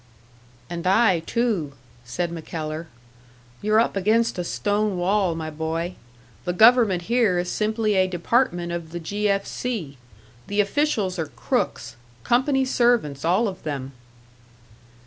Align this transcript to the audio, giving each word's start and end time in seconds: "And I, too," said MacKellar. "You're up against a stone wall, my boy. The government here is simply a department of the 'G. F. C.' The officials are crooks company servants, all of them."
"And 0.67 0.87
I, 0.87 1.19
too," 1.19 1.73
said 2.05 2.31
MacKellar. 2.31 2.87
"You're 3.61 3.79
up 3.79 3.95
against 3.95 4.39
a 4.39 4.43
stone 4.43 4.97
wall, 4.97 5.35
my 5.35 5.51
boy. 5.51 5.93
The 6.43 6.53
government 6.53 7.03
here 7.03 7.37
is 7.37 7.51
simply 7.51 7.93
a 7.93 8.07
department 8.07 8.71
of 8.71 8.93
the 8.93 8.99
'G. 8.99 9.29
F. 9.29 9.45
C.' 9.45 9.99
The 10.47 10.59
officials 10.59 11.19
are 11.19 11.27
crooks 11.27 11.97
company 12.23 12.65
servants, 12.65 13.23
all 13.23 13.47
of 13.47 13.61
them." 13.61 13.91